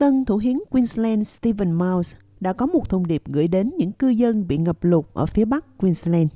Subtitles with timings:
[0.00, 4.08] tân thủ hiến Queensland Stephen Miles đã có một thông điệp gửi đến những cư
[4.08, 6.28] dân bị ngập lụt ở phía bắc Queensland.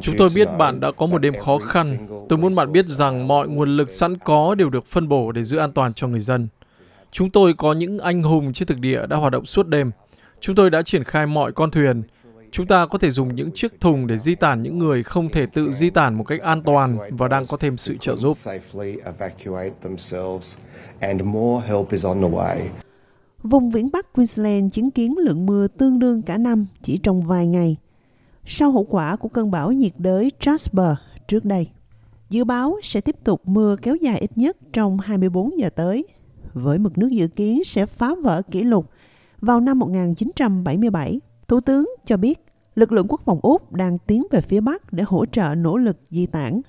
[0.00, 2.08] Chúng tôi biết bạn đã có một đêm khó khăn.
[2.28, 5.44] Tôi muốn bạn biết rằng mọi nguồn lực sẵn có đều được phân bổ để
[5.44, 6.48] giữ an toàn cho người dân.
[7.10, 9.90] Chúng tôi có những anh hùng trên thực địa đã hoạt động suốt đêm.
[10.40, 12.02] Chúng tôi đã triển khai mọi con thuyền.
[12.52, 15.46] Chúng ta có thể dùng những chiếc thùng để di tản những người không thể
[15.46, 18.36] tự di tản một cách an toàn và đang có thêm sự trợ giúp.
[23.42, 27.46] Vùng viễn Bắc Queensland chứng kiến lượng mưa tương đương cả năm chỉ trong vài
[27.46, 27.76] ngày
[28.44, 30.94] sau hậu quả của cơn bão nhiệt đới Jasper
[31.28, 31.68] trước đây.
[32.30, 36.04] Dự báo sẽ tiếp tục mưa kéo dài ít nhất trong 24 giờ tới,
[36.54, 38.90] với mực nước dự kiến sẽ phá vỡ kỷ lục
[39.40, 41.20] vào năm 1977.
[41.50, 42.38] Thủ tướng cho biết
[42.74, 45.96] lực lượng quốc phòng Úc đang tiến về phía Bắc để hỗ trợ nỗ lực
[46.08, 46.60] di tản.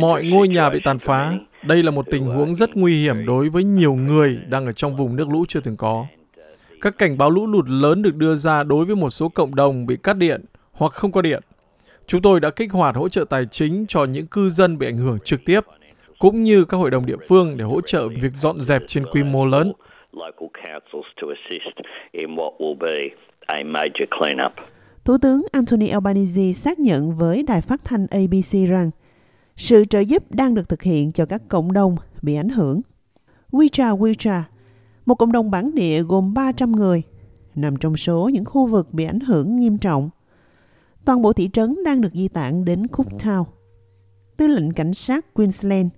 [0.00, 1.32] Mọi ngôi nhà bị tàn phá.
[1.66, 4.96] Đây là một tình huống rất nguy hiểm đối với nhiều người đang ở trong
[4.96, 6.06] vùng nước lũ chưa từng có.
[6.80, 9.86] Các cảnh báo lũ lụt lớn được đưa ra đối với một số cộng đồng
[9.86, 11.42] bị cắt điện hoặc không có điện.
[12.06, 14.98] Chúng tôi đã kích hoạt hỗ trợ tài chính cho những cư dân bị ảnh
[14.98, 15.60] hưởng trực tiếp,
[16.18, 19.22] cũng như các hội đồng địa phương để hỗ trợ việc dọn dẹp trên quy
[19.22, 19.72] mô lớn.
[25.04, 28.90] Thủ tướng Anthony Albanese xác nhận với đài phát thanh ABC rằng
[29.56, 32.80] sự trợ giúp đang được thực hiện cho các cộng đồng bị ảnh hưởng.
[33.52, 34.42] Wicha Wicha,
[35.06, 37.02] một cộng đồng bản địa gồm 300 người,
[37.54, 40.10] nằm trong số những khu vực bị ảnh hưởng nghiêm trọng.
[41.04, 43.44] Toàn bộ thị trấn đang được di tản đến Cooktown.
[44.36, 45.88] Tư lệnh cảnh sát Queensland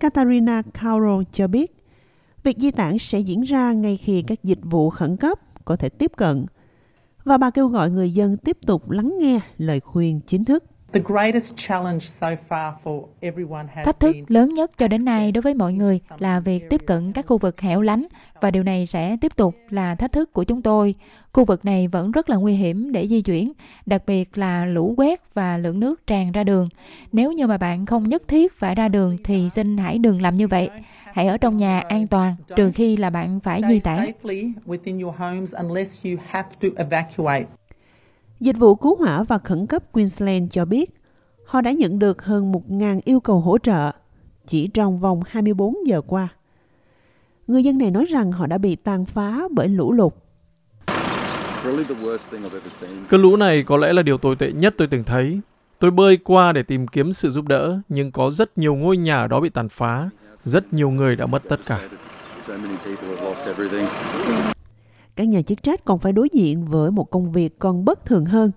[0.00, 1.77] Katarina Cowro cho biết,
[2.48, 5.88] việc di tản sẽ diễn ra ngay khi các dịch vụ khẩn cấp có thể
[5.88, 6.46] tiếp cận
[7.24, 10.64] và bà kêu gọi người dân tiếp tục lắng nghe lời khuyên chính thức.
[13.84, 17.12] Thách thức lớn nhất cho đến nay đối với mọi người là việc tiếp cận
[17.12, 18.06] các khu vực hẻo lánh
[18.40, 20.94] và điều này sẽ tiếp tục là thách thức của chúng tôi.
[21.32, 23.52] Khu vực này vẫn rất là nguy hiểm để di chuyển,
[23.86, 26.68] đặc biệt là lũ quét và lượng nước tràn ra đường.
[27.12, 30.34] Nếu như mà bạn không nhất thiết phải ra đường thì xin hãy đừng làm
[30.34, 30.70] như vậy.
[31.04, 34.12] Hãy ở trong nhà an toàn trừ khi là bạn phải di tản.
[38.40, 40.94] Dịch vụ cứu hỏa và khẩn cấp Queensland cho biết
[41.46, 43.92] họ đã nhận được hơn 1.000 yêu cầu hỗ trợ
[44.46, 46.28] chỉ trong vòng 24 giờ qua.
[47.46, 50.12] Người dân này nói rằng họ đã bị tàn phá bởi lũ lụt.
[53.08, 55.40] Cơn lũ này có lẽ là điều tồi tệ nhất tôi từng thấy.
[55.78, 59.26] Tôi bơi qua để tìm kiếm sự giúp đỡ, nhưng có rất nhiều ngôi nhà
[59.26, 60.10] đó bị tàn phá.
[60.44, 61.88] Rất nhiều người đã mất tất cả.
[65.18, 68.24] Các nhà chức trách còn phải đối diện với một công việc còn bất thường
[68.24, 68.50] hơn.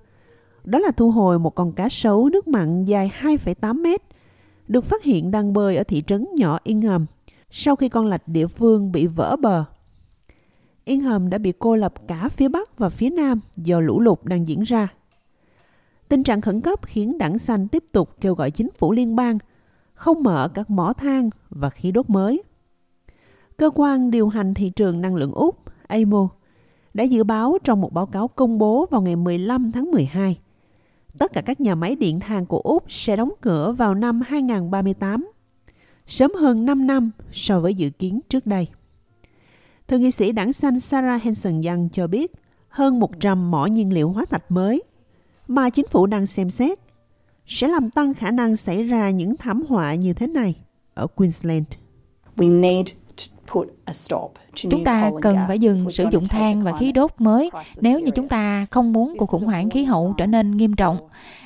[0.64, 4.02] Đó là thu hồi một con cá sấu nước mặn dài 2,8 mét,
[4.68, 7.06] được phát hiện đang bơi ở thị trấn nhỏ Ingham
[7.50, 9.66] sau khi con lạch địa phương bị vỡ bờ.
[10.86, 14.48] Ingham đã bị cô lập cả phía Bắc và phía Nam do lũ lụt đang
[14.48, 14.88] diễn ra.
[16.08, 19.38] Tình trạng khẩn cấp khiến đảng xanh tiếp tục kêu gọi chính phủ liên bang
[19.94, 22.44] không mở các mỏ than và khí đốt mới.
[23.58, 25.58] Cơ quan điều hành thị trường năng lượng Úc,
[25.88, 26.30] AMO,
[26.94, 30.40] đã dự báo trong một báo cáo công bố vào ngày 15 tháng 12.
[31.18, 35.32] Tất cả các nhà máy điện than của Úc sẽ đóng cửa vào năm 2038,
[36.08, 38.68] sớm hơn 5 năm so với dự kiến trước đây.
[39.88, 42.32] Thượng nghị sĩ đảng xanh Sarah Hanson Young cho biết
[42.70, 44.84] hơn 100 mỏ nhiên liệu hóa thạch mới
[45.48, 46.80] mà chính phủ đang xem xét
[47.46, 50.56] sẽ làm tăng khả năng xảy ra những thảm họa như thế này
[50.94, 51.66] ở Queensland.
[52.38, 52.88] We need
[54.56, 57.50] Chúng ta cần phải dừng sử dụng than và khí đốt mới
[57.82, 60.98] nếu như chúng ta không muốn cuộc khủng hoảng khí hậu trở nên nghiêm trọng.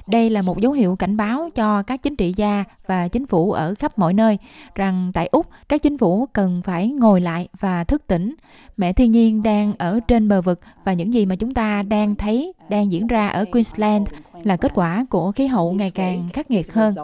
[0.07, 3.51] Đây là một dấu hiệu cảnh báo cho các chính trị gia và chính phủ
[3.51, 4.37] ở khắp mọi nơi
[4.75, 8.35] rằng tại Úc, các chính phủ cần phải ngồi lại và thức tỉnh.
[8.77, 12.15] Mẹ thiên nhiên đang ở trên bờ vực và những gì mà chúng ta đang
[12.15, 14.07] thấy đang diễn ra ở Queensland
[14.43, 16.95] là kết quả của khí hậu ngày càng khắc nghiệt hơn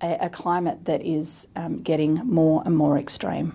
[0.00, 3.54] a, climate that is um, getting more and more extreme.